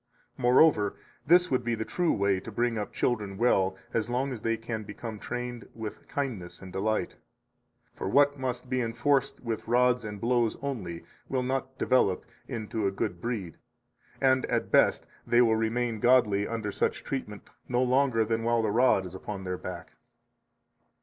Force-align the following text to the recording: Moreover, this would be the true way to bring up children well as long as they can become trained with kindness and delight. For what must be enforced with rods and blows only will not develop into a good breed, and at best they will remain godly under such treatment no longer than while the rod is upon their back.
Moreover, 0.35 0.95
this 1.27 1.51
would 1.51 1.63
be 1.63 1.75
the 1.75 1.85
true 1.85 2.11
way 2.11 2.39
to 2.39 2.51
bring 2.51 2.75
up 2.75 2.91
children 2.91 3.37
well 3.37 3.77
as 3.93 4.09
long 4.09 4.33
as 4.33 4.41
they 4.41 4.57
can 4.57 4.81
become 4.83 5.19
trained 5.19 5.69
with 5.75 6.07
kindness 6.07 6.59
and 6.59 6.73
delight. 6.73 7.17
For 7.93 8.09
what 8.09 8.39
must 8.39 8.67
be 8.67 8.81
enforced 8.81 9.41
with 9.43 9.67
rods 9.67 10.03
and 10.03 10.19
blows 10.19 10.57
only 10.63 11.03
will 11.29 11.43
not 11.43 11.77
develop 11.77 12.25
into 12.47 12.87
a 12.87 12.91
good 12.91 13.21
breed, 13.21 13.57
and 14.19 14.43
at 14.47 14.71
best 14.71 15.05
they 15.27 15.43
will 15.43 15.55
remain 15.55 15.99
godly 15.99 16.47
under 16.47 16.71
such 16.71 17.03
treatment 17.03 17.47
no 17.69 17.83
longer 17.83 18.25
than 18.25 18.43
while 18.43 18.63
the 18.63 18.71
rod 18.71 19.05
is 19.05 19.13
upon 19.13 19.43
their 19.43 19.59
back. 19.59 19.91